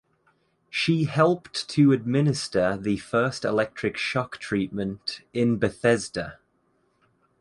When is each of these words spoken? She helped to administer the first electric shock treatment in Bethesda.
She 0.71 1.03
helped 1.03 1.69
to 1.69 1.91
administer 1.91 2.75
the 2.75 2.97
first 2.97 3.45
electric 3.45 3.97
shock 3.97 4.39
treatment 4.39 5.21
in 5.31 5.59
Bethesda. 5.59 6.39